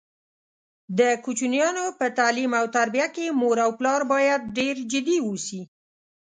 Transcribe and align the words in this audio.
د 0.99 1.01
کوچینیانو 1.23 1.85
په 1.99 2.05
تعلیم 2.17 2.51
او 2.59 2.65
تربیه 2.77 3.07
کې 3.15 3.25
مور 3.39 3.57
او 3.65 3.71
پلار 3.79 4.01
باید 4.13 4.41
ډېر 4.57 4.75
جدي 4.91 5.17
اوسي. 5.27 5.61